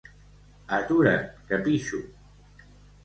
Atura't, 0.77 1.29
que 1.51 1.61
pixo! 1.67 2.03